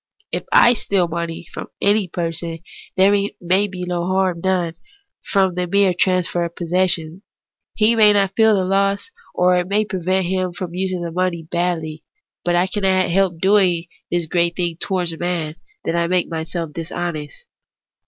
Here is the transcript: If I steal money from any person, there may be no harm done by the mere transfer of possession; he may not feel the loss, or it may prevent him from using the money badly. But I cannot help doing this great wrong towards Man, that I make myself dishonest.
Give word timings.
If 0.31 0.45
I 0.51 0.73
steal 0.73 1.07
money 1.07 1.45
from 1.53 1.67
any 1.79 2.07
person, 2.07 2.61
there 2.97 3.11
may 3.39 3.67
be 3.67 3.83
no 3.85 4.07
harm 4.07 4.41
done 4.41 4.73
by 5.31 5.45
the 5.51 5.67
mere 5.67 5.93
transfer 5.93 6.43
of 6.43 6.55
possession; 6.55 7.21
he 7.75 7.95
may 7.95 8.11
not 8.11 8.35
feel 8.35 8.55
the 8.55 8.65
loss, 8.65 9.11
or 9.35 9.59
it 9.59 9.67
may 9.67 9.85
prevent 9.85 10.25
him 10.25 10.53
from 10.53 10.73
using 10.73 11.03
the 11.03 11.11
money 11.11 11.43
badly. 11.43 12.03
But 12.43 12.55
I 12.55 12.65
cannot 12.65 13.11
help 13.11 13.37
doing 13.39 13.85
this 14.09 14.25
great 14.25 14.55
wrong 14.57 14.77
towards 14.79 15.19
Man, 15.19 15.55
that 15.85 15.95
I 15.95 16.07
make 16.07 16.27
myself 16.27 16.73
dishonest. 16.73 17.45